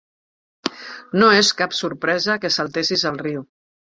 No 1.23 1.27
és 1.41 1.51
cap 1.59 1.77
sorpresa 1.81 2.39
que 2.45 2.53
saltessis 2.57 3.07
al 3.13 3.21
riu. 3.27 3.45